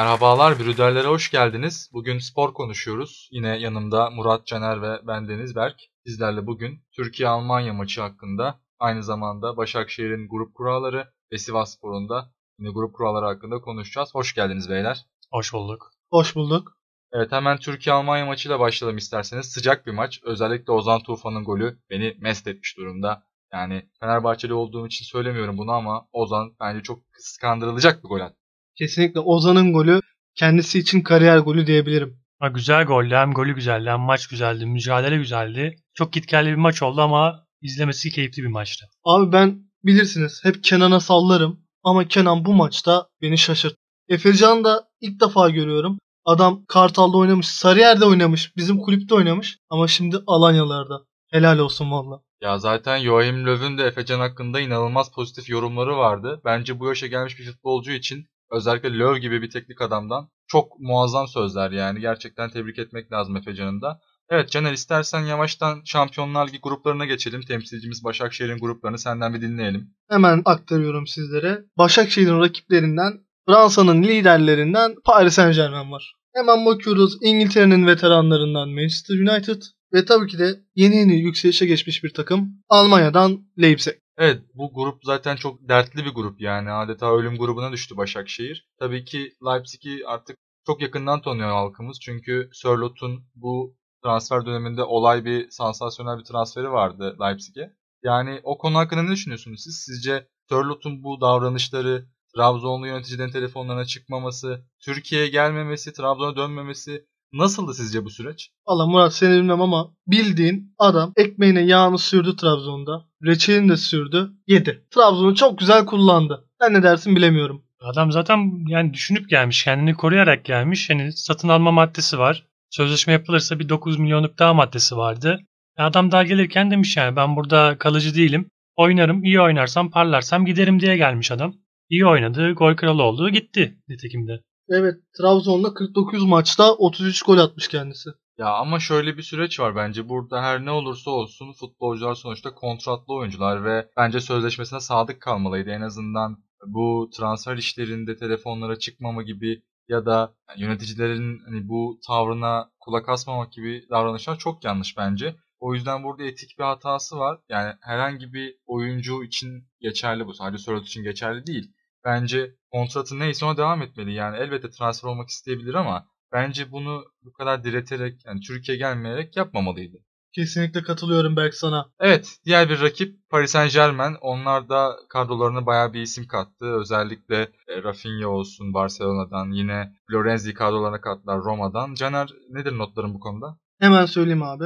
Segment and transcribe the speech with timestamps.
[0.00, 1.90] Merhabalar, Brüderlere hoş geldiniz.
[1.92, 3.28] Bugün spor konuşuyoruz.
[3.32, 5.76] Yine yanımda Murat Caner ve ben Deniz Berk.
[6.06, 12.94] Sizlerle bugün Türkiye-Almanya maçı hakkında, aynı zamanda Başakşehir'in grup kuralları ve Sivasspor'un da yine grup
[12.94, 14.14] kuralları hakkında konuşacağız.
[14.14, 15.06] Hoş geldiniz beyler.
[15.32, 15.90] Hoş bulduk.
[16.10, 16.76] Hoş bulduk.
[17.12, 19.46] Evet hemen Türkiye-Almanya maçıyla başlayalım isterseniz.
[19.46, 20.20] Sıcak bir maç.
[20.24, 23.22] Özellikle Ozan Tufan'ın golü beni mest etmiş durumda.
[23.52, 28.39] Yani Fenerbahçeli olduğum için söylemiyorum bunu ama Ozan bence çok kıskandırılacak bir gol attı.
[28.80, 30.00] Kesinlikle Ozan'ın golü
[30.34, 32.20] kendisi için kariyer golü diyebilirim.
[32.38, 33.14] Ha, güzel goldü.
[33.14, 34.66] Hem golü güzeldi hem maç güzeldi.
[34.66, 35.76] Mücadele güzeldi.
[35.94, 38.86] Çok gitgelli bir maç oldu ama izlemesi keyifli bir maçtı.
[39.04, 43.76] Abi ben bilirsiniz hep Kenan'a sallarım ama Kenan bu maçta beni şaşırttı.
[44.08, 45.98] Efecan'ı da ilk defa görüyorum.
[46.24, 51.00] Adam Kartal'da oynamış, Sarıyer'de oynamış, bizim kulüpte oynamış ama şimdi Alanyalarda.
[51.30, 52.22] Helal olsun valla.
[52.40, 56.40] Ya zaten Joachim Löw'ün de Efecan hakkında inanılmaz pozitif yorumları vardı.
[56.44, 61.28] Bence bu yaşa gelmiş bir futbolcu için özellikle Löw gibi bir teknik adamdan çok muazzam
[61.28, 62.00] sözler yani.
[62.00, 64.00] Gerçekten tebrik etmek lazım Efecan'ın da.
[64.30, 67.40] Evet Caner istersen yavaştan Şampiyonlar Ligi gruplarına geçelim.
[67.40, 69.90] Temsilcimiz Başakşehir'in gruplarını senden bir dinleyelim.
[70.10, 71.58] Hemen aktarıyorum sizlere.
[71.78, 73.12] Başakşehir'in rakiplerinden
[73.46, 76.14] Fransa'nın liderlerinden Paris Saint Germain var.
[76.34, 79.62] Hemen bakıyoruz İngiltere'nin veteranlarından Manchester United
[79.94, 83.94] ve tabii ki de yeni yeni yükselişe geçmiş bir takım Almanya'dan Leipzig.
[84.18, 88.68] Evet bu grup zaten çok dertli bir grup yani adeta ölüm grubuna düştü Başakşehir.
[88.78, 90.36] Tabii ki Leipzig'i artık
[90.66, 97.16] çok yakından tanıyor halkımız çünkü Sörlot'un bu transfer döneminde olay bir sansasyonel bir transferi vardı
[97.20, 97.72] Leipzig'e.
[98.02, 99.82] Yani o konu hakkında ne düşünüyorsunuz siz?
[99.86, 108.10] Sizce Sörlot'un bu davranışları, Trabzonlu yöneticilerin telefonlarına çıkmaması, Türkiye'ye gelmemesi, Trabzon'a dönmemesi nasıldı sizce bu
[108.10, 108.50] süreç?
[108.66, 113.04] Valla Murat seni bilmem ama bildiğin adam ekmeğine yağını sürdü Trabzon'da.
[113.24, 114.30] Reçelini de sürdü.
[114.46, 114.84] Yedi.
[114.90, 116.44] Trabzon'u çok güzel kullandı.
[116.60, 117.62] Sen ne dersin bilemiyorum.
[117.80, 119.64] Adam zaten yani düşünüp gelmiş.
[119.64, 120.90] Kendini koruyarak gelmiş.
[120.90, 122.46] Yani satın alma maddesi var.
[122.70, 125.40] Sözleşme yapılırsa bir 9 milyonluk daha maddesi vardı.
[125.78, 128.50] E adam daha gelirken demiş yani ben burada kalıcı değilim.
[128.76, 131.54] Oynarım, iyi oynarsam, parlarsam giderim diye gelmiş adam.
[131.88, 134.40] İyi oynadı, gol kralı oldu, gitti nitekim de.
[134.70, 138.10] Evet Trabzon'da 49 maçta 33 gol atmış kendisi.
[138.38, 140.08] Ya ama şöyle bir süreç var bence.
[140.08, 145.70] Burada her ne olursa olsun futbolcular sonuçta kontratlı oyuncular ve bence sözleşmesine sadık kalmalıydı.
[145.70, 146.36] En azından
[146.66, 153.84] bu transfer işlerinde telefonlara çıkmama gibi ya da yöneticilerin hani bu tavrına kulak asmamak gibi
[153.90, 155.36] davranışlar çok yanlış bence.
[155.60, 157.38] O yüzden burada etik bir hatası var.
[157.48, 160.34] Yani herhangi bir oyuncu için geçerli bu.
[160.34, 161.72] Sadece Sörloth için geçerli değil.
[162.04, 164.12] Bence kontratı neyse ona devam etmeli.
[164.12, 169.96] Yani elbette transfer olmak isteyebilir ama bence bunu bu kadar direterek yani Türkiye gelmeyerek yapmamalıydı.
[170.32, 171.90] Kesinlikle katılıyorum Berk sana.
[172.00, 174.16] Evet, diğer bir rakip Paris Saint Germain.
[174.20, 176.64] Onlar da kadrolarına bayağı bir isim kattı.
[176.64, 181.94] Özellikle e, Rafinha olsun Barcelona'dan, yine Florenzi kadrolarına kattılar Roma'dan.
[181.94, 183.58] Caner nedir notların bu konuda?
[183.80, 184.64] Hemen söyleyeyim abi.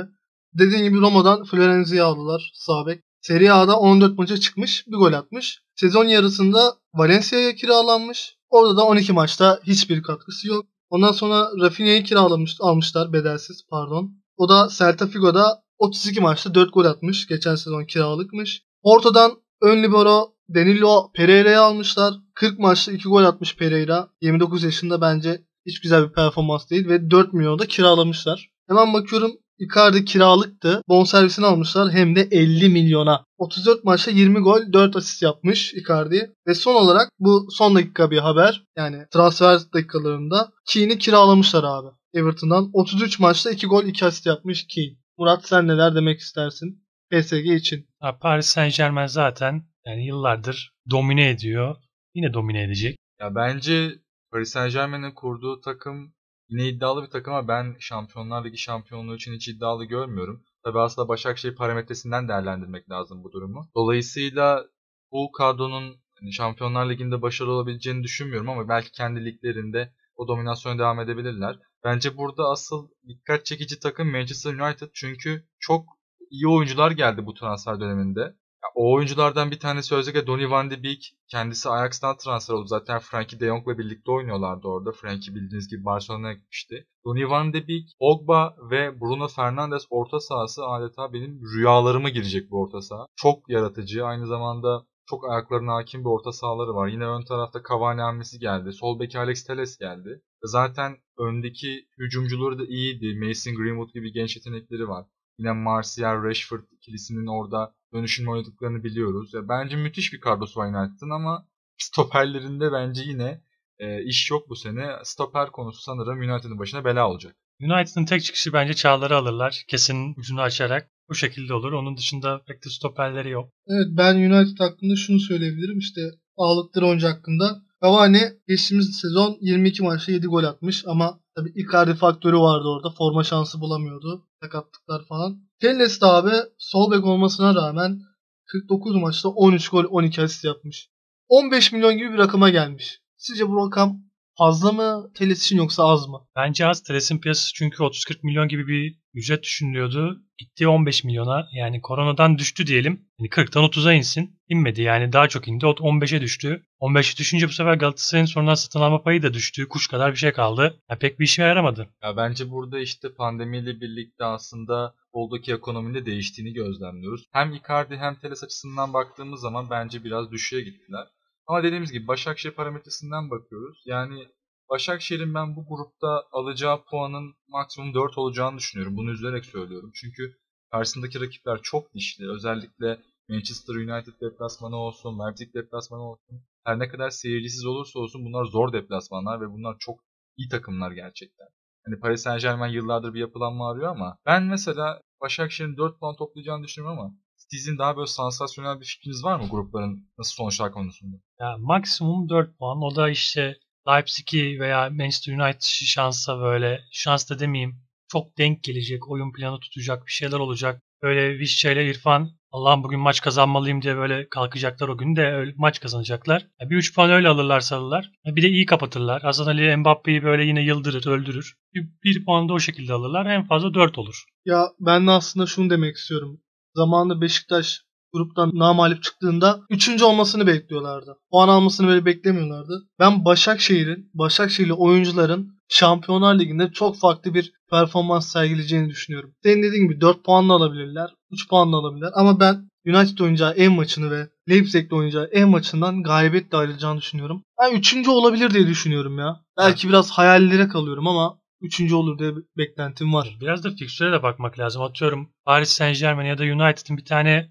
[0.59, 3.01] Dediğim gibi Roma'dan Florenzi'yi aldılar sağ bek.
[3.27, 5.63] Serie A'da 14 maça çıkmış, bir gol atmış.
[5.75, 8.37] Sezon yarısında Valencia'ya kiralanmış.
[8.51, 10.67] Orada da 12 maçta hiçbir katkısı yok.
[10.91, 14.13] Ondan sonra Rafinha'yı kiralamış, almışlar bedelsiz pardon.
[14.37, 17.27] O da Celta Figo'da 32 maçta 4 gol atmış.
[17.27, 18.63] Geçen sezon kiralıkmış.
[18.83, 22.15] Ortadan ön libero Danilo Pereira'yı almışlar.
[22.35, 24.09] 40 maçta 2 gol atmış Pereira.
[24.21, 28.51] 29 yaşında bence hiç güzel bir performans değil ve 4 milyonu da kiralamışlar.
[28.69, 30.83] Hemen bakıyorum Icardi kiralıktı.
[30.89, 33.25] Bonservisini almışlar hem de 50 milyona.
[33.39, 36.35] 34 maçta 20 gol 4 asist yapmış Icardi.
[36.47, 38.65] Ve son olarak bu son dakika bir haber.
[38.77, 41.89] Yani transfer dakikalarında Keane'i kiralamışlar abi.
[42.15, 44.97] Everton'dan 33 maçta 2 gol 2 asist yapmış Keane.
[45.19, 47.87] Murat sen neler demek istersin PSG için?
[48.01, 51.77] Ha, Paris Saint Germain zaten yani yıllardır domine ediyor.
[52.15, 52.97] Yine domine edecek.
[53.21, 53.99] Ya bence
[54.31, 56.14] Paris Saint Germain'in kurduğu takım
[56.49, 60.45] yine iddialı bir takım ama ben Şampiyonlar Ligi şampiyonluğu için hiç iddialı görmüyorum.
[60.65, 63.69] Tabi aslında Başakşehir parametresinden değerlendirmek lazım bu durumu.
[63.77, 64.65] Dolayısıyla
[65.13, 71.01] bu kadronun hani Şampiyonlar Ligi'nde başarılı olabileceğini düşünmüyorum ama belki kendi liglerinde o dominasyona devam
[71.01, 71.59] edebilirler.
[71.85, 75.87] Bence burada asıl dikkat çekici takım Manchester United çünkü çok
[76.31, 78.35] iyi oyuncular geldi bu transfer döneminde.
[78.75, 81.17] O oyunculardan bir tanesi özellikle Donny van de Beek.
[81.29, 82.67] Kendisi Ajax'tan transfer oldu.
[82.67, 84.93] Zaten Frankie de Jong'la birlikte oynuyorlardı orada.
[84.93, 86.87] Frankie bildiğiniz gibi Barcelona'ya gitmişti.
[87.07, 92.63] Donny van de Beek, Pogba ve Bruno Fernandes orta sahası adeta benim rüyalarıma girecek bu
[92.63, 93.07] orta saha.
[93.17, 94.05] Çok yaratıcı.
[94.05, 96.89] Aynı zamanda çok ayaklarına hakim bir orta sahaları var.
[96.89, 98.73] Yine ön tarafta Cavani hamlesi geldi.
[98.73, 100.23] Sol beki Alex Telles geldi.
[100.43, 103.19] Zaten öndeki hücumcuları da iyiydi.
[103.27, 105.07] Mason Greenwood gibi genç yetenekleri var.
[105.39, 109.35] Yine Martial, Rashford ikilisinin orada dönüşümle oynadıklarını biliyoruz.
[109.35, 111.47] Ya bence müthiş bir kadrosu var United'ın ama
[111.79, 113.41] stoperlerinde bence yine
[113.79, 114.93] e, iş yok bu sene.
[115.05, 117.37] Stoper konusu sanırım United'ın başına bela olacak.
[117.61, 119.65] United'ın tek çıkışı bence Çağlar'ı alırlar.
[119.69, 120.91] Kesin ucunu açarak.
[121.09, 121.73] Bu şekilde olur.
[121.73, 123.51] Onun dışında pek de stoperleri yok.
[123.67, 125.79] Evet ben United hakkında şunu söyleyebilirim.
[125.79, 126.01] İşte
[126.37, 127.63] ağlıkları oyuncu hakkında.
[127.85, 132.91] Cavani geçtiğimiz sezon 22 maçta 7 gol atmış ama tabii Icardi faktörü vardı orada.
[132.91, 134.27] Forma şansı bulamıyordu.
[134.43, 135.39] Sakatlıklar falan.
[135.61, 138.01] Telles de abi sol bek olmasına rağmen
[138.47, 140.89] 49 maçta 13 gol 12 asist yapmış.
[141.29, 143.01] 15 milyon gibi bir rakama gelmiş.
[143.17, 144.01] Sizce bu rakam
[144.39, 146.21] fazla mı Telles için yoksa az mı?
[146.37, 146.83] Bence az.
[146.83, 150.21] Teres'in piyasası çünkü 30-40 milyon gibi bir ücret düşünülüyordu.
[150.39, 151.49] Gitti 15 milyona.
[151.53, 153.09] Yani koronadan düştü diyelim.
[153.19, 154.41] Yani 40'tan 30'a insin.
[154.49, 155.67] İnmedi yani daha çok indi.
[155.67, 156.63] O 15'e düştü.
[156.81, 159.69] 15'e düşünce bu sefer Galatasaray'ın sonradan satın alma payı da düştü.
[159.69, 160.81] Kuş kadar bir şey kaldı.
[160.91, 161.89] Ya pek bir işe yaramadı.
[162.03, 167.25] Ya bence burada işte pandemiyle birlikte aslında futboldaki ekonominin de değiştiğini gözlemliyoruz.
[167.33, 171.07] Hem Icardi hem Teles açısından baktığımız zaman bence biraz düşüğe gittiler.
[171.47, 173.83] Ama dediğimiz gibi Başakşehir parametresinden bakıyoruz.
[173.87, 174.29] Yani
[174.71, 178.97] Başakşehir'in ben bu grupta alacağı puanın maksimum 4 olacağını düşünüyorum.
[178.97, 179.91] Bunu üzülerek söylüyorum.
[179.95, 180.37] Çünkü
[180.71, 182.31] karşısındaki rakipler çok dişli.
[182.31, 182.99] Özellikle
[183.29, 186.43] Manchester United deplasmanı olsun, Leipzig deplasmanı olsun.
[186.65, 190.01] Her ne kadar seyircisiz olursa olsun bunlar zor deplasmanlar ve bunlar çok
[190.37, 191.47] iyi takımlar gerçekten.
[191.87, 196.65] Hani Paris Saint Germain yıllardır bir yapılanma arıyor ama ben mesela Başakşehir'in 4 puan toplayacağını
[196.65, 197.15] düşünüyorum ama
[197.51, 201.17] sizin daha böyle sansasyonel bir fikriniz var mı grupların nasıl sonuçlar konusunda?
[201.41, 202.83] Ya maksimum 4 puan.
[202.83, 203.57] O da işte
[203.89, 207.77] Leipzig'i veya Manchester United şansa böyle şans da demeyeyim.
[208.13, 209.11] Çok denk gelecek.
[209.11, 210.07] Oyun planı tutacak.
[210.07, 210.83] Bir şeyler olacak.
[211.03, 215.53] Böyle Vişça ile İrfan Allah'ım bugün maç kazanmalıyım diye böyle kalkacaklar o gün de öyle
[215.57, 216.47] maç kazanacaklar.
[216.61, 218.11] Ya Bir 3 puan öyle alırlarsa alırlar.
[218.25, 219.23] Ya Bir de iyi kapatırlar.
[219.23, 221.55] Hasan Ali Mbappe'yi böyle yine yıldırır, öldürür.
[221.75, 223.27] Bir, bir puan da o şekilde alırlar.
[223.27, 224.25] En fazla 4 olur.
[224.45, 226.41] Ya ben de aslında şunu demek istiyorum.
[226.77, 227.83] Zamanında Beşiktaş
[228.13, 230.03] gruptan namalip çıktığında 3.
[230.03, 231.17] olmasını bekliyorlardı.
[231.31, 232.83] Puan almasını böyle beklemiyorlardı.
[232.99, 239.35] Ben Başakşehir'in, Başakşehirli oyuncuların Şampiyonlar Ligi'nde çok farklı bir performans sergileyeceğini düşünüyorum.
[239.43, 244.11] Senin dediğin gibi 4 puanla alabilirler, 3 puanla alabilirler ama ben United oynayacağı en maçını
[244.11, 247.43] ve Leipzig'le oynayacağı en maçından galibiyetle ayrılacağını düşünüyorum.
[247.63, 248.09] Ben 3.
[248.09, 249.41] olabilir diye düşünüyorum ya.
[249.59, 251.93] Belki biraz hayallere kalıyorum ama 3.
[251.93, 253.37] olur diye beklentim var.
[253.41, 254.83] Biraz da fikstüre de bakmak lazım.
[254.83, 257.51] Atıyorum Paris Saint Germain ya da United'ın bir tane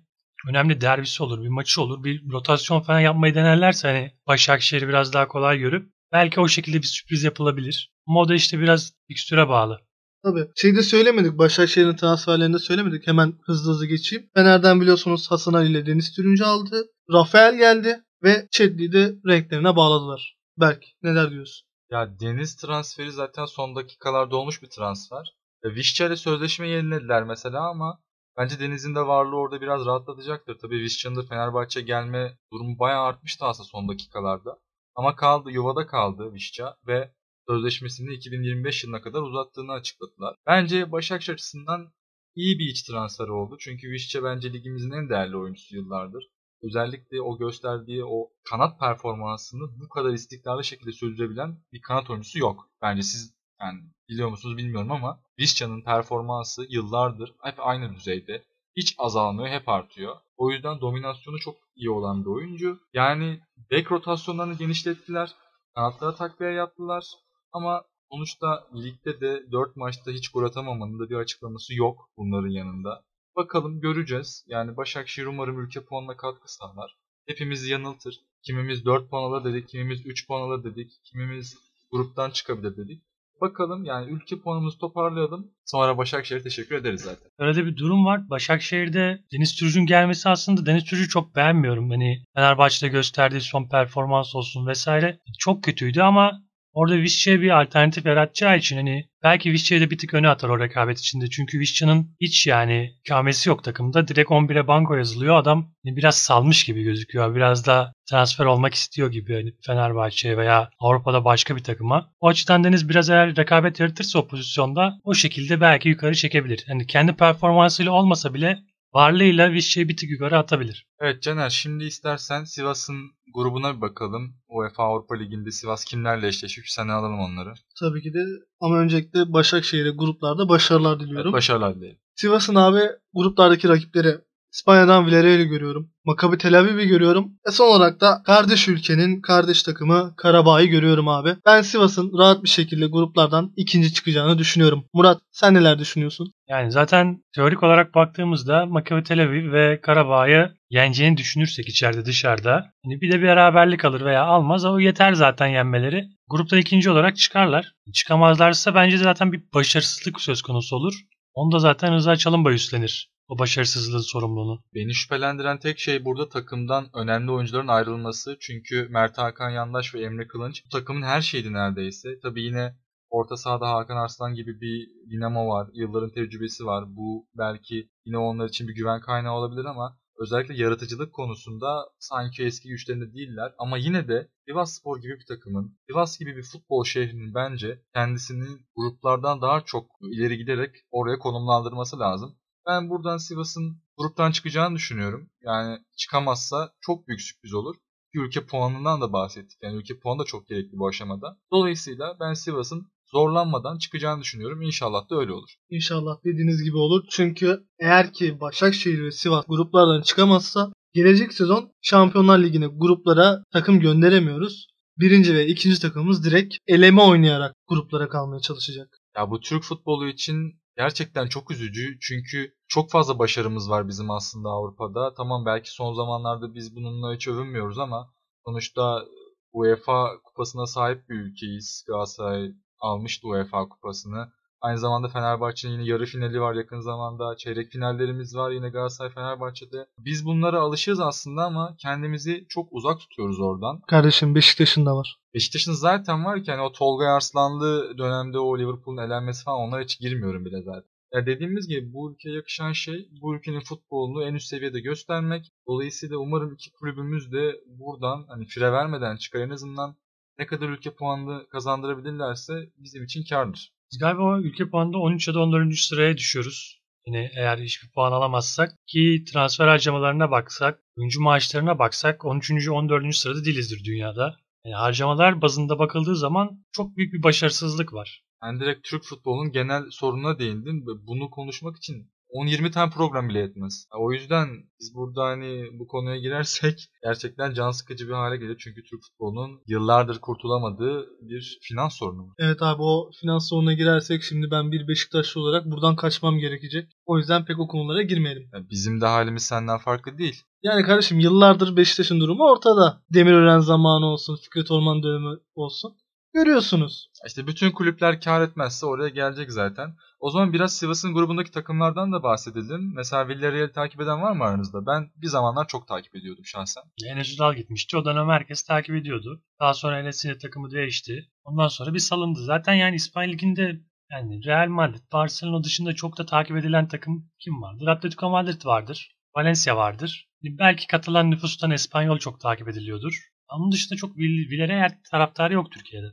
[0.49, 5.27] önemli derbisi olur, bir maçı olur, bir rotasyon falan yapmayı denerlerse hani Başakşehir'i biraz daha
[5.27, 7.91] kolay görüp belki o şekilde bir sürpriz yapılabilir.
[8.07, 9.79] Ama o da işte biraz fikstüre bağlı.
[10.23, 10.47] Tabii.
[10.55, 11.37] Şeyde söylemedik.
[11.37, 13.07] Başakşehir'in transferlerinde söylemedik.
[13.07, 14.29] Hemen hızlı hızlı geçeyim.
[14.33, 16.85] Fener'den biliyorsunuz Hasan Ali ile Deniz Türüncü aldı.
[17.13, 20.37] Rafael geldi ve Çetli'yi de renklerine bağladılar.
[20.57, 21.67] Berk neler diyorsun?
[21.93, 25.35] Ya Deniz transferi zaten son dakikalarda olmuş bir transfer.
[25.63, 27.99] E, Vişça ile sözleşme yenilediler mesela ama
[28.37, 30.57] bence Deniz'in de varlığı orada biraz rahatlatacaktır.
[30.59, 34.59] Tabii Vişça'nın da Fenerbahçe gelme durumu bayağı artmıştı aslında son dakikalarda.
[34.95, 37.13] Ama kaldı, yuvada kaldı Vişça ve
[37.47, 40.35] sözleşmesini 2025 yılına kadar uzattığını açıkladılar.
[40.47, 41.93] Bence Başakşehir açısından
[42.35, 43.57] iyi bir iç transfer oldu.
[43.59, 46.23] Çünkü Vişça bence ligimizin en değerli oyuncusu yıllardır.
[46.63, 52.69] Özellikle o gösterdiği o kanat performansını bu kadar istikrarlı şekilde sürdürebilen bir kanat oyuncusu yok.
[52.81, 53.79] Bence siz yani
[54.09, 58.43] biliyor musunuz bilmiyorum ama Vişça'nın performansı yıllardır hep aynı düzeyde.
[58.75, 60.15] Hiç azalmıyor, hep artıyor.
[60.37, 62.79] O yüzden dominasyonu çok iyi olan bir oyuncu.
[62.93, 63.39] Yani
[63.71, 65.35] bek rotasyonlarını genişlettiler.
[65.75, 67.03] Kanatlara takviye yaptılar.
[67.51, 73.03] Ama sonuçta ligde de 4 maçta hiç gol atamamanın da bir açıklaması yok bunların yanında.
[73.35, 74.45] Bakalım göreceğiz.
[74.47, 76.97] Yani Başakşehir umarım ülke puanına katkı sağlar.
[77.27, 78.15] Hepimizi yanıltır.
[78.43, 81.57] Kimimiz 4 puan alır dedik, kimimiz 3 puan alır dedik, kimimiz
[81.91, 83.01] gruptan çıkabilir dedik.
[83.41, 85.51] Bakalım yani ülke puanımızı toparlayalım.
[85.65, 87.31] Sonra Başakşehir'e teşekkür ederiz zaten.
[87.39, 88.29] Öyle bir durum var.
[88.29, 91.89] Başakşehir'de Deniz Türücü'nün gelmesi aslında Deniz Türücü'yü çok beğenmiyorum.
[91.89, 96.41] Hani Fenerbahçe'de gösterdiği son performans olsun vesaire çok kötüydü ama
[96.73, 100.59] orada Vişça'ya bir alternatif yaratacağı için hani belki Vişça'yı da bir tık öne atar o
[100.59, 101.29] rekabet içinde.
[101.29, 104.07] Çünkü Vişça'nın hiç yani kamesi yok takımda.
[104.07, 105.37] Direkt 11'e banko yazılıyor.
[105.37, 107.35] Adam hani biraz salmış gibi gözüküyor.
[107.35, 112.09] Biraz da transfer olmak istiyor gibi hani Fenerbahçe'ye veya Avrupa'da başka bir takıma.
[112.19, 116.63] O açıdan Deniz biraz eğer rekabet yaratırsa o pozisyonda o şekilde belki yukarı çekebilir.
[116.67, 118.59] Hani kendi performansıyla olmasa bile
[118.93, 120.85] varlığıyla Vişça'yı bir tık yukarı atabilir.
[120.99, 124.33] Evet Caner şimdi istersen Sivas'ın grubuna bir bakalım.
[124.47, 126.65] UEFA Avrupa Ligi'nde Sivas kimlerle eşleşiyor?
[126.69, 127.53] Sen alalım onları.
[127.79, 128.19] Tabii ki de
[128.59, 131.33] ama öncelikle Başakşehir'e gruplarda başarılar Evet, diliyorum.
[131.33, 131.97] başarılar dilerim.
[132.15, 132.79] Sivas'ın abi
[133.13, 134.17] gruplardaki rakipleri
[134.53, 135.89] İspanya'dan Villarreal'i görüyorum.
[136.05, 137.31] Maccabi Tel Aviv'i görüyorum.
[137.47, 141.35] Ve son olarak da kardeş ülkenin kardeş takımı Karabağ'ı görüyorum abi.
[141.45, 144.85] Ben Sivas'ın rahat bir şekilde gruplardan ikinci çıkacağını düşünüyorum.
[144.93, 146.33] Murat sen neler düşünüyorsun?
[146.49, 153.01] Yani zaten teorik olarak baktığımızda Maccabi Tel Aviv ve Karabağ'ı yeneceğini düşünürsek içeride dışarıda hani
[153.01, 156.05] bir de bir beraberlik alır veya almaz o yeter zaten yenmeleri.
[156.29, 157.73] Grupta ikinci olarak çıkarlar.
[157.93, 160.93] Çıkamazlarsa bence zaten bir başarısızlık söz konusu olur.
[161.33, 164.63] Onda zaten Rıza Çalınbay üstlenir o başarısızlığın sorumluluğunu.
[164.75, 168.37] Beni şüphelendiren tek şey burada takımdan önemli oyuncuların ayrılması.
[168.39, 172.19] Çünkü Mert Hakan Yandaş ve Emre Kılınç bu takımın her şeydi neredeyse.
[172.19, 172.75] Tabii yine
[173.09, 175.69] orta sahada Hakan Arslan gibi bir dinamo var.
[175.73, 176.95] Yılların tecrübesi var.
[176.95, 182.69] Bu belki yine onlar için bir güven kaynağı olabilir ama özellikle yaratıcılık konusunda sanki eski
[182.69, 183.53] güçlerinde değiller.
[183.57, 188.47] Ama yine de Sivas Spor gibi bir takımın, Sivas gibi bir futbol şehrinin bence kendisini
[188.75, 192.35] gruplardan daha çok ileri giderek oraya konumlandırması lazım.
[192.67, 195.29] Ben buradan Sivas'ın gruptan çıkacağını düşünüyorum.
[195.41, 197.75] Yani çıkamazsa çok büyük sürpriz olur.
[198.13, 199.57] Ülke puanından da bahsettik.
[199.61, 201.37] Yani ülke puanı da çok gerekli bu aşamada.
[201.51, 204.61] Dolayısıyla ben Sivas'ın zorlanmadan çıkacağını düşünüyorum.
[204.61, 205.49] İnşallah da öyle olur.
[205.69, 207.03] İnşallah dediğiniz gibi olur.
[207.09, 214.67] Çünkü eğer ki Başakşehir ve Sivas gruplardan çıkamazsa gelecek sezon Şampiyonlar Ligi'ne gruplara takım gönderemiyoruz.
[214.97, 218.97] Birinci ve ikinci takımımız direkt eleme oynayarak gruplara kalmaya çalışacak.
[219.17, 221.97] Ya bu Türk futbolu için gerçekten çok üzücü.
[222.01, 225.13] Çünkü çok fazla başarımız var bizim aslında Avrupa'da.
[225.13, 228.13] Tamam belki son zamanlarda biz bununla hiç övünmüyoruz ama
[228.45, 229.05] sonuçta
[229.51, 231.85] UEFA kupasına sahip bir ülkeyiz.
[231.87, 234.31] Galatasaray almıştı UEFA kupasını.
[234.63, 237.35] Aynı zamanda Fenerbahçe'nin yine yarı finali var yakın zamanda.
[237.37, 239.85] Çeyrek finallerimiz var yine Galatasaray Fenerbahçe'de.
[239.99, 243.81] Biz bunlara alışığız aslında ama kendimizi çok uzak tutuyoruz oradan.
[243.87, 245.17] Kardeşim Beşiktaş'ın da var.
[245.33, 249.99] Beşiktaş'ın zaten var ki hani o Tolga Arslanlı dönemde o Liverpool'un elenmesi falan onlara hiç
[249.99, 250.89] girmiyorum bile zaten.
[251.13, 255.51] Ya dediğimiz gibi bu ülkeye yakışan şey bu ülkenin futbolunu en üst seviyede göstermek.
[255.67, 259.95] Dolayısıyla umarım iki kulübümüz de buradan hani fire vermeden çıkar en azından
[260.39, 263.73] ne kadar ülke puanını kazandırabilirlerse bizim için kardır.
[263.93, 265.75] Biz galiba ülke puanında 13 ya da 14.
[265.75, 266.81] sıraya düşüyoruz.
[267.07, 272.69] Yine eğer hiçbir puan alamazsak ki transfer harcamalarına baksak, oyuncu maaşlarına baksak 13.
[272.69, 273.15] 14.
[273.15, 274.35] sırada değilizdir dünyada.
[274.65, 278.23] Yani harcamalar bazında bakıldığı zaman çok büyük bir başarısızlık var.
[278.43, 283.87] Yani direkt Türk futbolunun genel sorununa değindim bunu konuşmak için 10-20 tane program bile yetmez.
[283.99, 284.47] O yüzden
[284.79, 288.57] biz burada hani bu konuya girersek gerçekten can sıkıcı bir hale gelir.
[288.59, 292.35] Çünkü Türk futbolunun yıllardır kurtulamadığı bir finans sorunu var.
[292.39, 296.91] Evet abi o finans sorununa girersek şimdi ben bir Beşiktaşlı olarak buradan kaçmam gerekecek.
[297.05, 298.49] O yüzden pek o konulara girmeyelim.
[298.53, 300.43] Yani bizim de halimiz senden farklı değil.
[300.63, 303.01] Yani kardeşim yıllardır Beşiktaş'ın durumu ortada.
[303.13, 305.95] Demirören zamanı olsun, Fikret Orman dönemi olsun.
[306.33, 307.09] Görüyorsunuz.
[307.27, 309.95] İşte bütün kulüpler kar etmezse oraya gelecek zaten.
[310.19, 312.93] O zaman biraz Sivas'ın grubundaki takımlardan da bahsedelim.
[312.95, 314.85] Mesela Villarreal'i takip eden var mı aranızda?
[314.85, 316.83] Ben bir zamanlar çok takip ediyordum şahsen.
[317.05, 317.97] Enes Ünal gitmişti.
[317.97, 319.43] O dönem herkes takip ediyordu.
[319.59, 321.29] Daha sonra Enes'in takımı değişti.
[321.43, 322.39] Ondan sonra bir salındı.
[322.43, 323.79] Zaten yani İspanya Ligi'nde
[324.11, 327.87] yani Real Madrid, Barcelona dışında çok da takip edilen takım kim vardır?
[327.87, 329.15] Atletico Madrid vardır.
[329.35, 330.27] Valencia vardır.
[330.43, 333.29] Belki katılan nüfustan Espanyol çok takip ediliyordur.
[333.49, 336.07] Onun dışında çok Villarreal taraftarı yok Türkiye'de.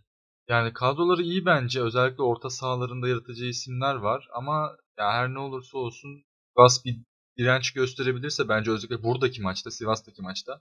[0.51, 1.83] Yani kadroları iyi bence.
[1.83, 4.29] Özellikle orta sahalarında yaratıcı isimler var.
[4.35, 6.25] Ama ya her ne olursa olsun
[6.57, 6.97] Sivas bir
[7.39, 10.61] direnç gösterebilirse bence özellikle buradaki maçta, Sivas'taki maçta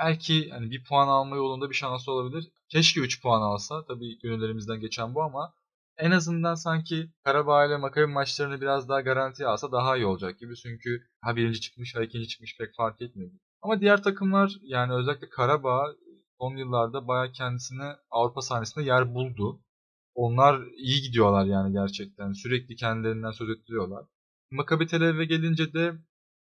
[0.00, 2.48] belki hani bir puan alma yolunda bir şansı olabilir.
[2.68, 3.84] Keşke 3 puan alsa.
[3.84, 5.54] Tabii gönüllerimizden geçen bu ama
[5.98, 10.56] en azından sanki Karabağ ile Makabi maçlarını biraz daha garantiye alsa daha iyi olacak gibi.
[10.56, 13.30] Çünkü ha birinci çıkmış ha ikinci çıkmış pek fark etmiyor.
[13.62, 15.94] Ama diğer takımlar yani özellikle Karabağ
[16.40, 19.60] son yıllarda bayağı kendisine Avrupa sahnesinde yer buldu.
[20.14, 22.32] Onlar iyi gidiyorlar yani gerçekten.
[22.32, 24.04] Sürekli kendilerinden söz ettiriyorlar.
[24.50, 25.92] Maccabi Tel Aviv'e gelince de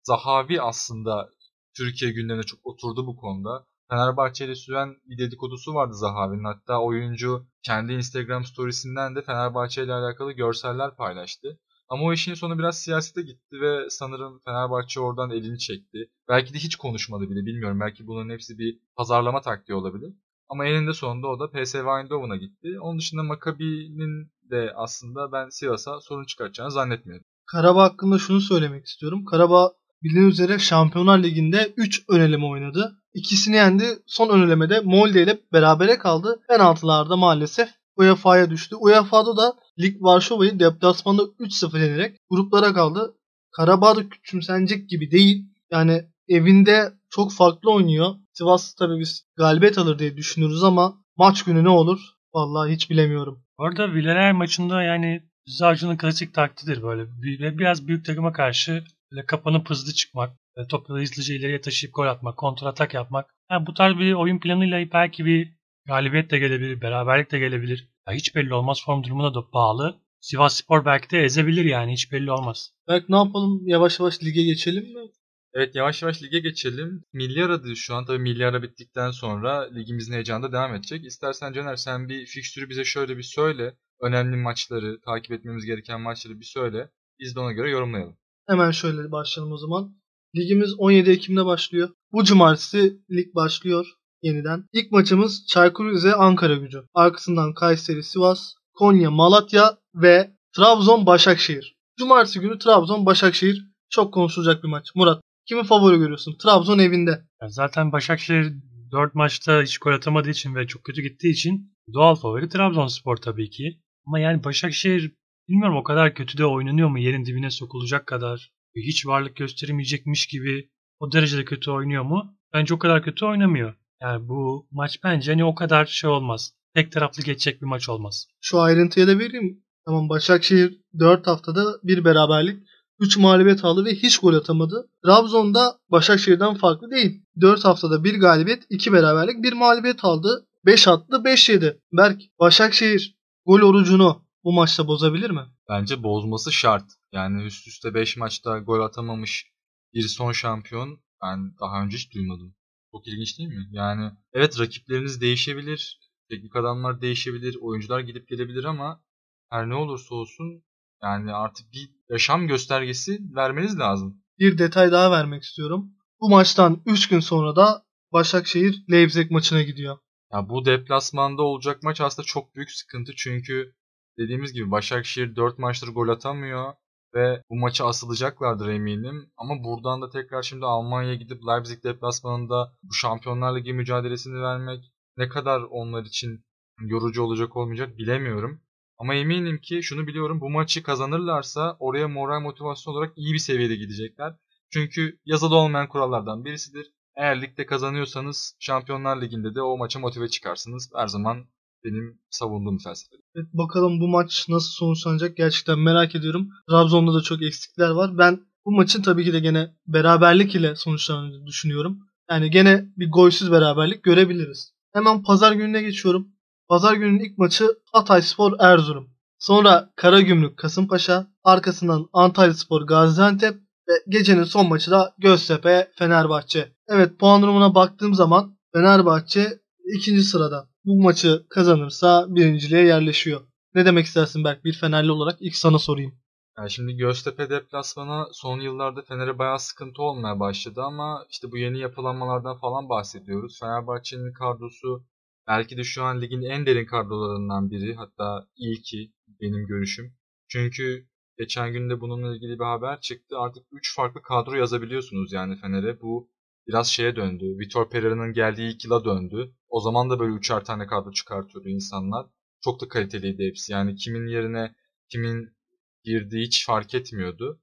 [0.02, 1.30] Zahavi aslında
[1.76, 3.66] Türkiye gündemine çok oturdu bu konuda.
[3.90, 6.44] Fenerbahçe süren bir dedikodusu vardı Zahavi'nin.
[6.44, 11.58] Hatta oyuncu kendi Instagram storiesinden de Fenerbahçe ile alakalı görseller paylaştı.
[11.92, 16.10] Ama o işin sonu biraz siyasete gitti ve sanırım Fenerbahçe oradan elini çekti.
[16.28, 17.80] Belki de hiç konuşmadı bile bilmiyorum.
[17.80, 20.14] Belki bunların hepsi bir pazarlama taktiği olabilir.
[20.48, 22.80] Ama eninde sonunda o da PSV Eindhoven'a gitti.
[22.80, 27.24] Onun dışında Maccabi'nin de aslında ben Sivas'a sorun çıkartacağını zannetmiyorum.
[27.46, 29.24] Karabağ hakkında şunu söylemek istiyorum.
[29.24, 29.72] Karabağ
[30.02, 32.96] bildiğiniz üzere Şampiyonlar Ligi'nde 3 öneleme oynadı.
[33.14, 33.84] İkisini yendi.
[34.06, 36.40] Son önelemede Molde ile berabere kaldı.
[36.48, 38.76] Penaltılarda maalesef UEFA'ya düştü.
[38.76, 43.14] UEFA'da da Lig Varşova'yı deplasmanda 3-0 yenerek gruplara kaldı.
[43.56, 45.44] Karabağ da küçümsenecek gibi değil.
[45.70, 48.14] Yani evinde çok farklı oynuyor.
[48.32, 52.00] Sivas tabii biz galibiyet alır diye düşünürüz ama maç günü ne olur?
[52.34, 53.44] Vallahi hiç bilemiyorum.
[53.58, 57.06] Orada Villarreal maçında yani Rıza Avcı'nın klasik taktiğidir böyle.
[57.22, 60.30] Bir- Biraz büyük takıma karşı böyle kapanıp hızlı çıkmak.
[60.56, 63.30] e, topu hızlıca ileriye taşıyıp gol atmak, kontratak yapmak.
[63.50, 65.52] Yani bu tarz bir oyun planıyla belki bir
[65.86, 67.88] galibiyet de gelebilir, beraberlik de gelebilir.
[68.08, 68.82] Ya hiç belli olmaz.
[68.86, 70.00] Form durumuna da bağlı.
[70.20, 72.70] Sivas Spor belki de ezebilir yani hiç belli olmaz.
[72.88, 73.62] Berk ne yapalım?
[73.66, 75.10] Yavaş yavaş lige geçelim mi?
[75.54, 77.04] Evet yavaş yavaş lige geçelim.
[77.12, 78.04] Milli aradı şu an.
[78.04, 81.04] Tabii milli ara bittikten sonra ligimizin heyecanı da devam edecek.
[81.06, 83.74] İstersen Caner sen bir fikstürü bize şöyle bir söyle.
[84.00, 86.90] Önemli maçları, takip etmemiz gereken maçları bir söyle.
[87.20, 88.16] Biz de ona göre yorumlayalım.
[88.48, 89.96] Hemen şöyle başlayalım o zaman.
[90.36, 91.88] Ligimiz 17 Ekim'de başlıyor.
[92.12, 93.86] Bu cumartesi lig başlıyor
[94.22, 94.64] yeniden.
[94.72, 96.82] İlk maçımız Çaykur Rize Ankara gücü.
[96.94, 101.76] Arkasından Kayseri Sivas, Konya Malatya ve Trabzon Başakşehir.
[101.98, 104.90] Cumartesi günü Trabzon Başakşehir çok konuşulacak bir maç.
[104.94, 106.36] Murat kimi favori görüyorsun?
[106.42, 107.10] Trabzon evinde.
[107.40, 108.52] Yani zaten Başakşehir
[108.92, 113.50] 4 maçta hiç gol atamadığı için ve çok kötü gittiği için doğal favori Trabzonspor tabii
[113.50, 113.80] ki.
[114.06, 115.12] Ama yani Başakşehir
[115.48, 120.70] bilmiyorum o kadar kötü de oynanıyor mu yerin dibine sokulacak kadar hiç varlık gösteremeyecekmiş gibi
[120.98, 122.36] o derecede kötü oynuyor mu?
[122.52, 123.74] Bence o kadar kötü oynamıyor.
[124.02, 126.52] Yani bu maç bence hani o kadar şey olmaz.
[126.74, 128.26] Tek taraflı geçecek bir maç olmaz.
[128.40, 129.64] Şu ayrıntıya da vereyim.
[129.86, 132.68] Tamam Başakşehir 4 haftada bir beraberlik,
[133.00, 134.90] 3 mağlubiyet aldı ve hiç gol atamadı.
[135.04, 137.22] Trabzon'da Başakşehir'den farklı değil.
[137.40, 140.46] 4 haftada bir galibiyet, 2 beraberlik, 1 mağlubiyet aldı.
[140.66, 141.80] 5 attı, 5 yedi.
[141.92, 143.16] Berk, Başakşehir
[143.46, 145.42] gol orucunu bu maçta bozabilir mi?
[145.68, 146.84] Bence bozması şart.
[147.12, 149.46] Yani üst üste 5 maçta gol atamamış
[149.94, 152.54] bir son şampiyon ben daha önce hiç duymadım.
[152.92, 153.68] Çok ilginç değil mi?
[153.70, 156.00] Yani evet rakipleriniz değişebilir.
[156.30, 157.56] Teknik adamlar değişebilir.
[157.60, 159.02] Oyuncular gidip gelebilir ama
[159.50, 160.62] her ne olursa olsun
[161.02, 164.22] yani artık bir yaşam göstergesi vermeniz lazım.
[164.38, 165.90] Bir detay daha vermek istiyorum.
[166.20, 169.98] Bu maçtan 3 gün sonra da Başakşehir Leipzig maçına gidiyor.
[170.32, 173.74] Ya bu deplasmanda olacak maç aslında çok büyük sıkıntı çünkü
[174.18, 176.72] dediğimiz gibi Başakşehir 4 maçtır gol atamıyor
[177.14, 179.30] ve bu maça asılacaklardır eminim.
[179.36, 185.28] Ama buradan da tekrar şimdi Almanya'ya gidip Leipzig deplasmanında bu Şampiyonlar Ligi mücadelesini vermek ne
[185.28, 186.44] kadar onlar için
[186.80, 188.60] yorucu olacak olmayacak bilemiyorum.
[188.98, 193.76] Ama eminim ki şunu biliyorum bu maçı kazanırlarsa oraya moral motivasyon olarak iyi bir seviyede
[193.76, 194.36] gidecekler.
[194.72, 196.86] Çünkü yazılı olmayan kurallardan birisidir.
[197.16, 200.90] Eğer ligde kazanıyorsanız Şampiyonlar Ligi'nde de o maça motive çıkarsınız.
[200.94, 201.46] Her zaman
[201.84, 203.16] benim savunduğum felsefe.
[203.34, 206.48] Evet, bakalım bu maç nasıl sonuçlanacak gerçekten merak ediyorum.
[206.68, 208.18] Trabzon'da da çok eksikler var.
[208.18, 211.98] Ben bu maçın tabii ki de gene beraberlik ile sonuçlanacağını düşünüyorum.
[212.30, 214.72] Yani gene bir golsüz beraberlik görebiliriz.
[214.92, 216.28] Hemen pazar gününe geçiyorum.
[216.68, 219.10] Pazar gününün ilk maçı Hatayspor Erzurum.
[219.38, 223.54] Sonra Karagümrük Kasımpaşa, arkasından Antalyaspor Gaziantep
[223.88, 226.72] ve gecenin son maçı da Göztepe Fenerbahçe.
[226.88, 229.60] Evet puan durumuna baktığım zaman Fenerbahçe
[229.96, 230.71] ikinci sırada.
[230.84, 233.40] Bu maçı kazanırsa birinciliğe yerleşiyor.
[233.74, 234.64] Ne demek istersin Berk?
[234.64, 236.14] Bir Fenerli olarak ilk sana sorayım.
[236.58, 241.78] Yani şimdi Göztepe deplasmanı son yıllarda Fener'e bayağı sıkıntı olmaya başladı ama işte bu yeni
[241.78, 243.58] yapılanmalardan falan bahsediyoruz.
[243.60, 245.06] Fenerbahçe'nin kadrosu
[245.48, 250.14] belki de şu an ligin en derin kadrolarından biri hatta ilki benim görüşüm.
[250.48, 251.06] Çünkü
[251.38, 253.38] geçen günde bununla ilgili bir haber çıktı.
[253.38, 256.00] Artık 3 farklı kadro yazabiliyorsunuz yani Fener'e.
[256.00, 256.31] Bu
[256.66, 257.44] biraz şeye döndü.
[257.58, 259.54] Vitor Pereira'nın geldiği ilk yıla döndü.
[259.68, 262.26] O zaman da böyle üçer tane kadro çıkartıyordu insanlar.
[262.64, 263.72] Çok da kaliteliydi hepsi.
[263.72, 264.74] Yani kimin yerine
[265.08, 265.56] kimin
[266.04, 267.60] girdiği hiç fark etmiyordu.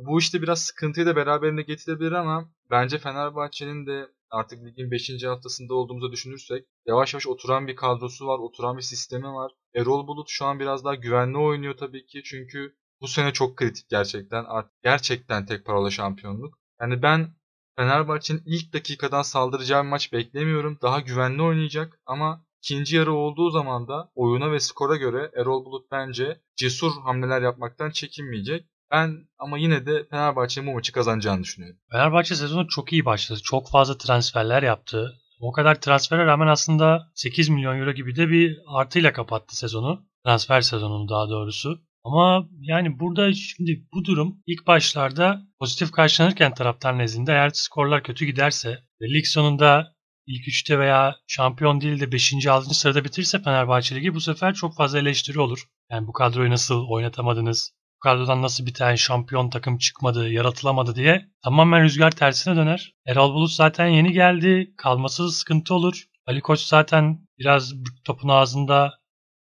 [0.00, 5.24] Bu işte biraz sıkıntıyı da beraberinde getirebilir ama bence Fenerbahçe'nin de artık ligin 5.
[5.24, 9.52] haftasında olduğumuzu düşünürsek yavaş yavaş oturan bir kadrosu var, oturan bir sistemi var.
[9.74, 13.88] Erol Bulut şu an biraz daha güvenli oynuyor tabii ki çünkü bu sene çok kritik
[13.88, 14.44] gerçekten.
[14.44, 16.58] Artık gerçekten tek parola şampiyonluk.
[16.80, 17.34] Yani ben
[17.76, 20.78] Fenerbahçe'nin ilk dakikadan saldıracağı bir maç beklemiyorum.
[20.82, 25.90] Daha güvenli oynayacak ama ikinci yarı olduğu zaman da oyuna ve skora göre Erol Bulut
[25.90, 28.66] bence cesur hamleler yapmaktan çekinmeyecek.
[28.90, 31.78] Ben ama yine de Fenerbahçe'nin bu maçı kazanacağını düşünüyorum.
[31.90, 33.40] Fenerbahçe sezonu çok iyi başladı.
[33.42, 35.12] Çok fazla transferler yaptı.
[35.40, 40.02] O kadar transfere rağmen aslında 8 milyon euro gibi de bir artıyla kapattı sezonu.
[40.24, 41.80] Transfer sezonunu daha doğrusu.
[42.04, 48.24] Ama yani burada şimdi bu durum ilk başlarda pozitif karşılanırken taraftar nezdinde eğer skorlar kötü
[48.24, 49.94] giderse ve lig sonunda
[50.26, 52.46] ilk 3'te veya şampiyon değil de 5.
[52.46, 52.74] 6.
[52.74, 55.64] sırada bitirse Fenerbahçe Ligi bu sefer çok fazla eleştiri olur.
[55.90, 57.72] Yani bu kadroyu nasıl oynatamadınız?
[57.96, 62.94] Bu kadrodan nasıl bir tane şampiyon takım çıkmadı, yaratılamadı diye tamamen rüzgar tersine döner.
[63.06, 64.74] Erol Bulut zaten yeni geldi.
[64.76, 66.04] Kalması sıkıntı olur.
[66.26, 67.72] Ali Koç zaten biraz
[68.04, 68.98] topun ağzında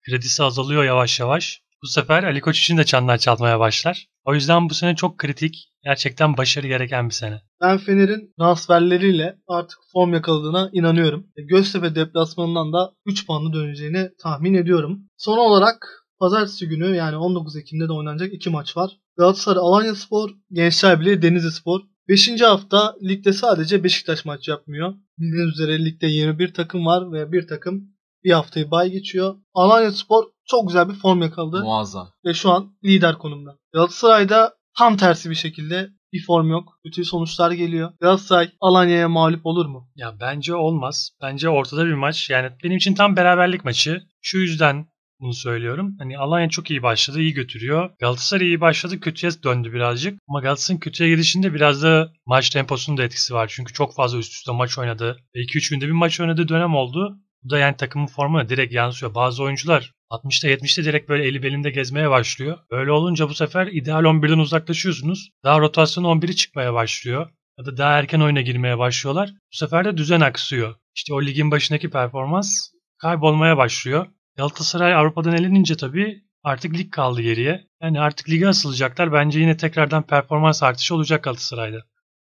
[0.05, 1.61] kredisi azalıyor yavaş yavaş.
[1.87, 4.07] Bu sefer Ali Koç için de çanlar çalmaya başlar.
[4.25, 5.73] O yüzden bu sene çok kritik.
[5.83, 7.41] Gerçekten başarı gereken bir sene.
[7.61, 11.27] Ben Fener'in transferleriyle artık form yakaladığına inanıyorum.
[11.37, 14.99] Göztepe deplasmanından da 3 puanlı döneceğini tahmin ediyorum.
[15.17, 18.91] Son olarak pazartesi günü yani 19 Ekim'de de oynanacak iki maç var.
[19.17, 21.79] Galatasaray Alanya Spor, Gençler Birliği Denizli Spor.
[22.09, 22.41] 5.
[22.41, 24.93] hafta ligde sadece Beşiktaş maç yapmıyor.
[25.17, 27.96] Bildiğiniz üzere ligde 21 takım var ve bir takım
[28.27, 29.35] bir haftayı bay geçiyor.
[29.53, 32.09] Alanya Spor çok güzel bir form yakaladı Muazzam.
[32.25, 33.57] ve şu an lider konumda.
[33.73, 36.79] Galatasaray'da tam tersi bir şekilde bir form yok.
[36.85, 37.91] Kötü sonuçlar geliyor.
[38.01, 39.89] Galatasaray Alanya'ya mağlup olur mu?
[39.95, 41.09] Ya bence olmaz.
[41.21, 42.29] Bence ortada bir maç.
[42.29, 44.01] Yani benim için tam beraberlik maçı.
[44.21, 44.87] Şu yüzden
[45.19, 45.95] bunu söylüyorum.
[45.99, 47.89] Hani Alanya çok iyi başladı, iyi götürüyor.
[47.99, 50.19] Galatasaray iyi başladı, kötüye döndü birazcık.
[50.29, 53.51] Ama Galatasaray'ın kötüye gidişinde biraz da maç temposunun da etkisi var.
[53.55, 55.17] Çünkü çok fazla üst üste maç oynadı.
[55.35, 57.17] Ve 2-3 günde bir maç oynadığı dönem oldu.
[57.43, 59.15] Bu da yani takımın formuna direkt yansıyor.
[59.15, 62.57] Bazı oyuncular 60'ta 70'te direkt böyle eli belinde gezmeye başlıyor.
[62.71, 65.29] Böyle olunca bu sefer ideal 11'den uzaklaşıyorsunuz.
[65.43, 67.29] Daha rotasyon 11'i çıkmaya başlıyor.
[67.59, 69.29] Ya da daha erken oyuna girmeye başlıyorlar.
[69.29, 70.75] Bu sefer de düzen aksıyor.
[70.95, 74.07] İşte o ligin başındaki performans kaybolmaya başlıyor.
[74.37, 77.67] Galatasaray Avrupa'dan elenince tabii artık lig kaldı geriye.
[77.81, 79.13] Yani artık lige asılacaklar.
[79.13, 81.77] Bence yine tekrardan performans artışı olacak Galatasaray'da.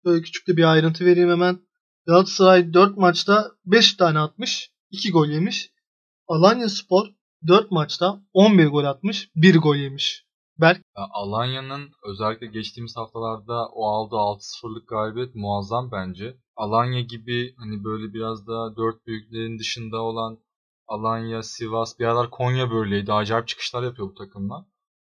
[0.05, 1.59] Böyle küçük de bir ayrıntı vereyim hemen.
[2.07, 4.69] Galatasaray 4 maçta 5 tane atmış.
[4.91, 5.71] 2 gol yemiş.
[6.27, 7.07] Alanya Spor
[7.47, 9.29] 4 maçta 11 gol atmış.
[9.35, 10.25] 1 gol yemiş.
[10.57, 16.37] Berk Ya Alanya'nın özellikle geçtiğimiz haftalarda o aldığı 6-0'lık galibiyet muazzam bence.
[16.55, 20.39] Alanya gibi hani böyle biraz daha dört büyüklerin dışında olan
[20.87, 23.13] Alanya, Sivas, bir aralar Konya böyleydi.
[23.13, 24.65] Acayip çıkışlar yapıyor bu takımlar.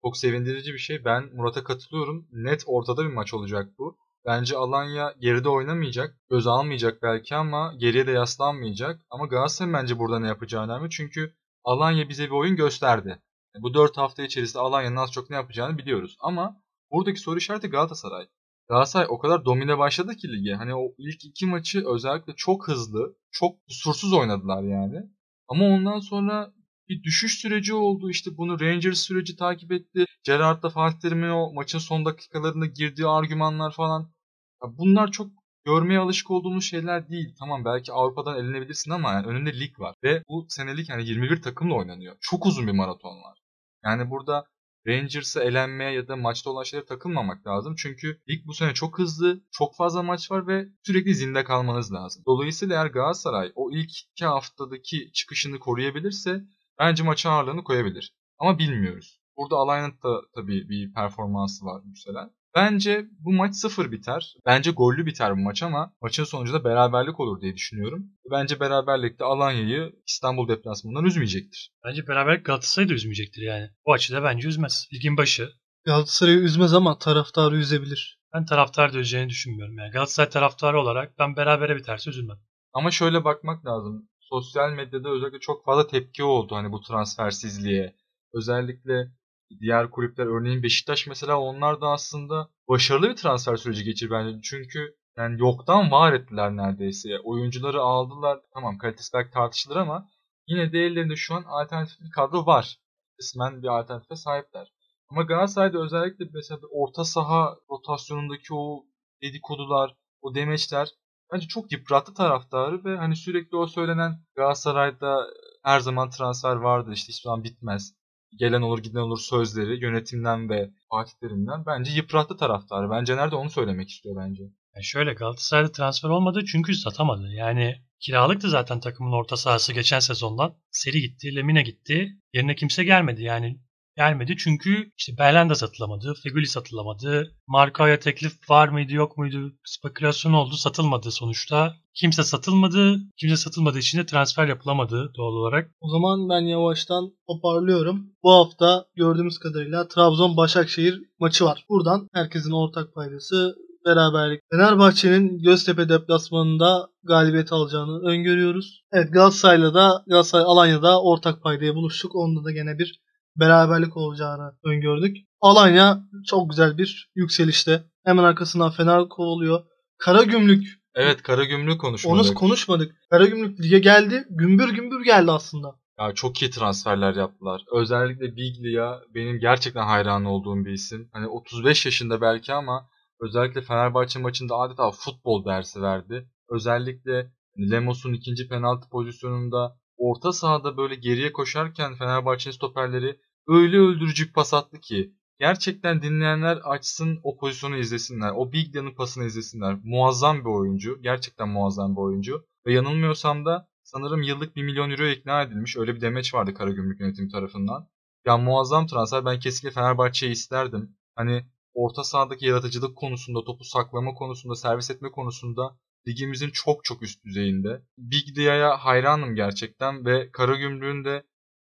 [0.05, 1.05] Çok sevindirici bir şey.
[1.05, 2.27] Ben Murat'a katılıyorum.
[2.31, 3.97] Net ortada bir maç olacak bu.
[4.25, 6.17] Bence Alanya geride oynamayacak.
[6.29, 9.01] Göz almayacak belki ama geriye de yaslanmayacak.
[9.09, 10.89] Ama Galatasaray bence burada ne yapacağı önemli.
[10.89, 13.21] Çünkü Alanya bize bir oyun gösterdi.
[13.59, 16.17] Bu 4 hafta içerisinde Alanya'nın az çok ne yapacağını biliyoruz.
[16.19, 16.61] Ama
[16.91, 18.27] buradaki soru işareti Galatasaray.
[18.69, 20.53] Galatasaray o kadar domine başladı ki lige.
[20.53, 25.01] Hani o ilk iki maçı özellikle çok hızlı, çok kusursuz oynadılar yani.
[25.47, 26.53] Ama ondan sonra
[26.89, 28.09] bir düşüş süreci oldu.
[28.09, 30.05] İşte bunu Rangers süreci takip etti.
[30.23, 34.14] Gerrard'la Fatih Terim'in o maçın son dakikalarında girdiği argümanlar falan.
[34.61, 35.31] Bunlar çok
[35.65, 37.35] görmeye alışık olduğumuz şeyler değil.
[37.39, 39.95] Tamam belki Avrupa'dan elinebilirsin ama yani önünde lig var.
[40.03, 42.17] Ve bu senelik hani 21 takımla oynanıyor.
[42.21, 43.37] Çok uzun bir maraton var.
[43.83, 44.45] Yani burada
[44.87, 47.75] Rangers'a elenmeye ya da maçta olan şeylere takılmamak lazım.
[47.77, 52.23] Çünkü lig bu sene çok hızlı, çok fazla maç var ve sürekli zinde kalmanız lazım.
[52.25, 56.43] Dolayısıyla eğer Galatasaray o ilk iki haftadaki çıkışını koruyabilirse
[56.79, 58.13] bence maça ağırlığını koyabilir.
[58.37, 59.21] Ama bilmiyoruz.
[59.37, 59.55] Burada
[60.03, 62.31] da tabii bir performansı var yükselen.
[62.55, 64.33] Bence bu maç sıfır biter.
[64.45, 68.05] Bence gollü biter bu maç ama maçın sonucunda beraberlik olur diye düşünüyorum.
[68.31, 71.71] Bence beraberlikte Alanya'yı İstanbul deplasmanından üzmeyecektir.
[71.85, 73.69] Bence beraberlik Galatasaray'ı da üzmeyecektir yani.
[73.85, 74.87] Bu açıda bence üzmez.
[74.93, 75.49] Ligin başı.
[75.85, 78.19] Galatasaray'ı üzmez ama taraftarı üzebilir.
[78.33, 79.77] Ben taraftar da üzeceğini düşünmüyorum.
[79.77, 82.37] Yani Galatasaray taraftarı olarak ben berabere biterse üzülmem.
[82.73, 84.09] Ama şöyle bakmak lazım.
[84.19, 87.95] Sosyal medyada özellikle çok fazla tepki oldu hani bu transfersizliğe.
[88.33, 89.11] Özellikle
[89.59, 94.39] diğer kulüpler örneğin Beşiktaş mesela onlar da aslında başarılı bir transfer süreci geçir bence.
[94.43, 97.19] Çünkü yani yoktan var ettiler neredeyse.
[97.23, 98.39] Oyuncuları aldılar.
[98.53, 100.09] Tamam kalitesi belki tartışılır ama
[100.47, 102.77] yine de ellerinde şu an alternatif bir kadro var.
[103.17, 104.67] Kısmen bir alternatife sahipler.
[105.09, 108.85] Ama Galatasaray'da özellikle mesela orta saha rotasyonundaki o
[109.21, 110.89] dedikodular, o demeçler
[111.33, 115.27] bence çok yıprattı taraftarı ve hani sürekli o söylenen Galatasaray'da
[115.63, 117.95] her zaman transfer vardır işte hiçbir zaman bitmez.
[118.39, 122.89] Gelen olur giden olur sözleri yönetimden ve Fatih Terim'den bence yıprattı taraftarı.
[122.89, 124.43] Bence nerede onu söylemek istiyor bence.
[124.75, 127.27] Yani şöyle Galatasaray'da transfer olmadı çünkü satamadı.
[127.31, 130.55] Yani kiralıktı zaten takımın orta sahası geçen sezondan.
[130.71, 132.11] Seri gitti, Lemine gitti.
[132.33, 133.23] Yerine kimse gelmedi.
[133.23, 133.59] Yani
[133.97, 137.31] gelmedi çünkü işte Berlanda satılamadı, Feguli satılamadı.
[137.47, 141.75] Marka'ya teklif var mıydı yok muydu spekülasyon oldu satılmadı sonuçta.
[141.93, 142.97] Kimse satılmadı.
[143.17, 145.71] Kimse satılmadığı için de transfer yapılamadı doğal olarak.
[145.79, 148.05] O zaman ben yavaştan toparlıyorum.
[148.23, 151.65] Bu hafta gördüğümüz kadarıyla Trabzon Başakşehir maçı var.
[151.69, 153.55] Buradan herkesin ortak paydası
[153.85, 154.41] beraberlik.
[154.51, 158.83] Fenerbahçe'nin Göztepe deplasmanında galibiyet alacağını öngörüyoruz.
[158.91, 162.15] Evet Galatasaray'la da Galatasaray Alanya'da ortak paydaya buluştuk.
[162.15, 163.01] Onda da gene bir
[163.39, 165.17] beraberlik olacağını öngördük.
[165.41, 167.83] Alanya çok güzel bir yükselişte.
[168.05, 169.63] Hemen arkasından Fener kovuluyor.
[169.97, 172.25] Karagümrük Evet Karagümrük konuşmadık.
[172.25, 172.95] onu konuşmadık.
[173.09, 174.23] Karagümrük lige geldi.
[174.29, 175.75] Gümbür gümbür geldi aslında.
[175.99, 177.61] Ya çok iyi transferler yaptılar.
[177.73, 181.09] Özellikle Biglia benim gerçekten hayran olduğum bir isim.
[181.13, 182.87] Hani 35 yaşında belki ama
[183.21, 186.29] özellikle Fenerbahçe maçında adeta futbol dersi verdi.
[186.49, 187.31] Özellikle
[187.71, 194.53] Lemos'un ikinci penaltı pozisyonunda orta sahada böyle geriye koşarken Fenerbahçe'nin stoperleri öyle öldürücü bir pas
[194.53, 198.31] attı ki gerçekten dinleyenler açsın o pozisyonu izlesinler.
[198.35, 199.77] O Biglia'nın pasını izlesinler.
[199.83, 201.01] Muazzam bir oyuncu.
[201.01, 202.45] Gerçekten muazzam bir oyuncu.
[202.65, 205.77] Ve yanılmıyorsam da sanırım yıllık 1 milyon euro ikna edilmiş.
[205.77, 207.89] Öyle bir demeç vardı Karagümrük yönetimi tarafından.
[208.25, 209.25] Ya muazzam transfer.
[209.25, 210.97] Ben kesinlikle Fenerbahçe'yi isterdim.
[211.15, 217.25] Hani orta sahadaki yaratıcılık konusunda, topu saklama konusunda, servis etme konusunda ligimizin çok çok üst
[217.25, 217.81] düzeyinde.
[217.97, 221.23] Big Dia'ya hayranım gerçekten ve Karagümrük'ün de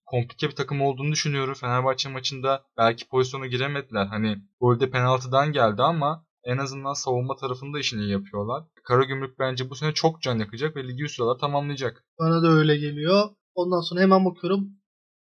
[0.06, 1.54] komplike bir takım olduğunu düşünüyorum.
[1.54, 4.06] Fenerbahçe maçında belki pozisyona giremediler.
[4.06, 8.64] Hani golde penaltıdan geldi ama en azından savunma tarafında işini iyi yapıyorlar.
[8.84, 12.04] Karagümrük bence bu sene çok can yakacak ve ligi üst sıralar tamamlayacak.
[12.20, 13.30] Bana da öyle geliyor.
[13.56, 14.70] Ondan sonra hemen bakıyorum.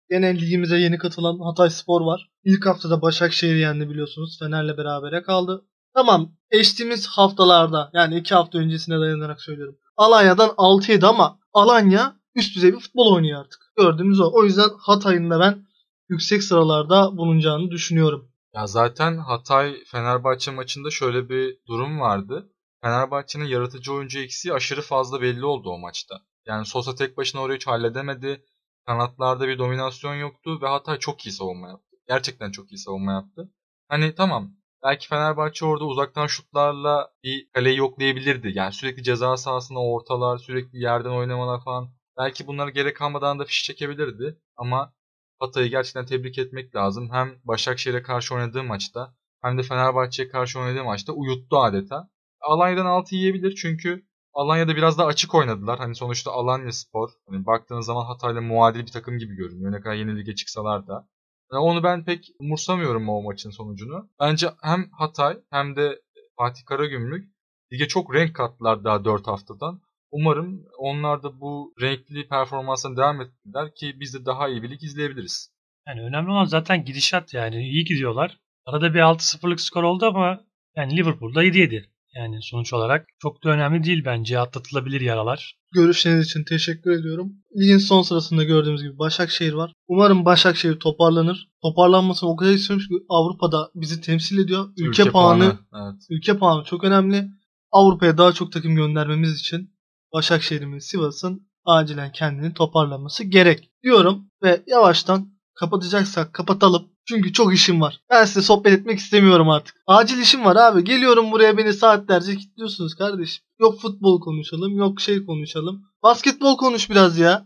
[0.10, 2.30] Gene ligimize yeni katılan Hatay Spor var.
[2.44, 4.40] İlk haftada Başakşehir yendi biliyorsunuz.
[4.40, 5.66] Fener'le berabere kaldı.
[5.94, 9.78] Tamam geçtiğimiz haftalarda yani iki hafta öncesine dayanarak söylüyorum.
[9.98, 13.60] Alanya'dan 6-7 ama Alanya üst düzey bir futbol oynuyor artık.
[13.78, 14.32] Gördüğümüz o.
[14.34, 15.66] O yüzden Hatay'ın da ben
[16.10, 18.32] yüksek sıralarda bulunacağını düşünüyorum.
[18.54, 22.50] Ya zaten Hatay Fenerbahçe maçında şöyle bir durum vardı.
[22.84, 26.22] Fenerbahçe'nin yaratıcı oyuncu eksiği aşırı fazla belli oldu o maçta.
[26.46, 28.46] Yani Sosa tek başına orayı hiç halledemedi.
[28.86, 31.98] Kanatlarda bir dominasyon yoktu ve Hatay çok iyi savunma yaptı.
[32.08, 33.52] Gerçekten çok iyi savunma yaptı.
[33.88, 34.52] Hani tamam
[34.84, 38.52] belki Fenerbahçe orada uzaktan şutlarla bir kaleyi yoklayabilirdi.
[38.56, 41.90] Yani sürekli ceza sahasına ortalar, sürekli yerden oynamalar falan.
[42.18, 44.38] Belki bunlara gerek kalmadan da fiş çekebilirdi.
[44.58, 44.94] Ama
[45.40, 47.10] Hatay'ı gerçekten tebrik etmek lazım.
[47.12, 52.10] Hem Başakşehir'e karşı oynadığı maçta hem de Fenerbahçe'ye karşı oynadığı maçta uyuttu adeta.
[52.42, 55.80] Alanya'dan 6 yiyebilir çünkü Alanya'da biraz daha açık oynadılar.
[55.80, 57.10] Hani sonuçta Alanya Spor.
[57.30, 59.72] Hani baktığınız zaman Hatay'la muadil bir takım gibi görünüyor.
[59.72, 61.08] Ne kadar yeni lige çıksalar da.
[61.52, 64.10] Yani onu ben pek umursamıyorum o maçın sonucunu.
[64.20, 66.02] Bence hem Hatay hem de
[66.38, 67.32] Fatih Karagümrük
[67.74, 69.82] lige çok renk kattılar daha 4 haftadan.
[70.12, 74.84] Umarım onlar da bu renkli performansına devam ettiler ki biz de daha iyi bir lig
[74.84, 75.52] izleyebiliriz.
[75.88, 77.56] Yani önemli olan zaten gidişat yani.
[77.56, 78.40] iyi gidiyorlar.
[78.66, 80.40] Arada bir 6-0'lık skor oldu ama
[80.76, 81.86] yani Liverpool'da 7-7.
[82.16, 84.40] Yani sonuç olarak çok da önemli değil bence.
[84.40, 85.56] Atlatılabilir yaralar.
[85.74, 87.34] Görüşleriniz için teşekkür ediyorum.
[87.60, 89.74] Ligin son sırasında gördüğümüz gibi Başakşehir var.
[89.88, 91.50] Umarım Başakşehir toparlanır.
[91.62, 94.70] Toparlanmasını o kadar istiyorum ki Avrupa'da bizi temsil ediyor.
[94.78, 96.02] Ülke, puanı, Evet.
[96.10, 97.28] ülke puanı çok önemli.
[97.72, 99.74] Avrupa'ya daha çok takım göndermemiz için
[100.14, 106.88] Başakşehir'in ve Sivas'ın acilen kendini toparlaması gerek diyorum ve yavaştan kapatacaksak kapatalım.
[107.06, 108.02] Çünkü çok işim var.
[108.10, 109.76] Ben size sohbet etmek istemiyorum artık.
[109.88, 110.84] Acil işim var abi.
[110.84, 113.44] Geliyorum buraya beni saatlerce kilitliyorsunuz kardeşim.
[113.60, 115.82] Yok futbol konuşalım, yok şey konuşalım.
[116.04, 117.46] Basketbol konuş biraz ya.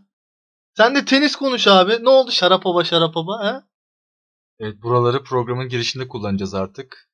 [0.76, 1.92] Sen de tenis konuş abi.
[2.02, 3.60] Ne oldu Şarapova Şarapova he?
[4.58, 7.10] Evet buraları programın girişinde kullanacağız artık.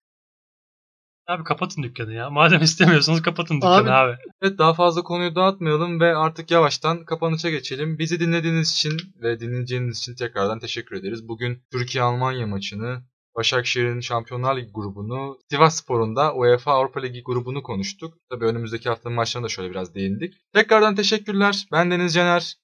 [1.27, 2.31] Abi kapatın dükkanı ya.
[2.31, 4.17] Madem istemiyorsanız kapatın dükkanı abi.
[4.43, 7.99] Evet daha fazla konuyu dağıtmayalım ve artık yavaştan kapanışa geçelim.
[7.99, 11.29] Bizi dinlediğiniz için ve dinleyeceğiniz için tekrardan teşekkür ederiz.
[11.29, 13.03] Bugün Türkiye-Almanya maçını,
[13.37, 18.15] Başakşehir'in Şampiyonlar Ligi grubunu, Sivasspor'un da UEFA Avrupa Ligi grubunu konuştuk.
[18.31, 20.35] Tabii önümüzdeki haftanın maçlarına da şöyle biraz değindik.
[20.55, 21.67] Tekrardan teşekkürler.
[21.73, 22.55] Ben Deniz Caner.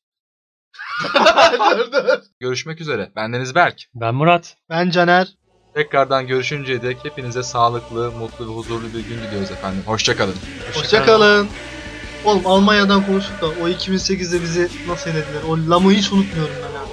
[1.78, 2.22] dur dur.
[2.40, 3.12] Görüşmek üzere.
[3.16, 3.82] Ben Deniz Berk.
[3.94, 4.56] Ben Murat.
[4.70, 5.37] Ben Caner.
[5.74, 9.82] Tekrardan görüşünceye dek hepinize sağlıklı, mutlu ve huzurlu bir gün diliyoruz efendim.
[9.86, 10.34] Hoşçakalın.
[10.74, 11.48] Hoşçakalın.
[12.24, 15.42] Oğlum Almanya'dan konuştuk da o 2008'de bizi nasıl elediler?
[15.48, 16.88] O Lam'ı hiç unutmuyorum ben abi.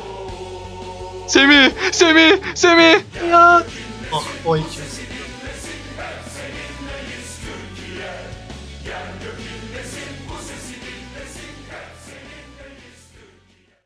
[1.30, 1.72] Semih!
[1.92, 2.38] Semih!
[2.56, 3.00] Semih!
[3.32, 3.64] Ya.
[4.14, 4.95] Ah o 2008.